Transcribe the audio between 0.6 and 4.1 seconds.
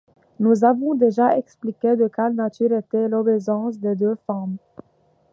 avons déjà expliqué de quelle nature était l’obéissance des